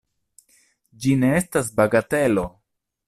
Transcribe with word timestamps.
Ĝi 1.03 1.13
ne 1.25 1.29
estas 1.41 1.69
bagatelo! 1.81 2.47